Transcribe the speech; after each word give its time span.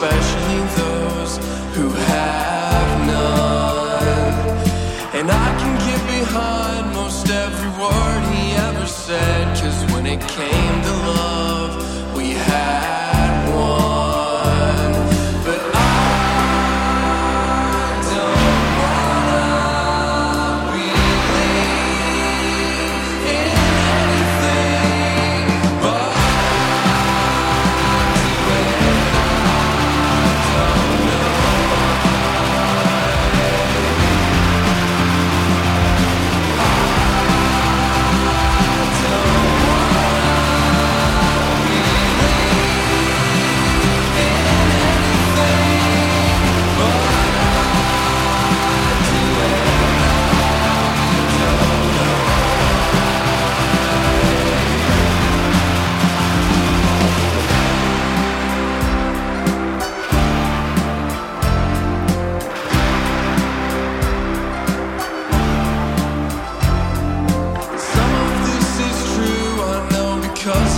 especially 0.00 0.60
those 0.76 1.36
who 1.74 1.90
have 1.90 3.06
none. 3.06 4.38
And 5.12 5.28
I 5.28 5.48
can 5.58 5.74
get 5.88 6.00
behind 6.06 6.94
most 6.94 7.28
every 7.28 7.70
word 7.82 8.22
he 8.32 8.52
ever 8.52 8.86
said, 8.86 9.56
cause 9.60 9.92
when 9.92 10.06
it 10.06 10.20
came 10.20 10.82
to 10.82 10.92
love, 10.92 12.16
we 12.16 12.30
had. 12.30 12.97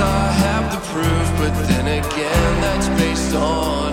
I 0.00 0.30
have 0.44 0.70
the 0.72 0.80
proof, 0.92 1.26
but 1.38 1.66
then 1.66 1.86
again, 1.86 2.60
that's 2.60 2.88
based 3.00 3.34
on. 3.34 3.87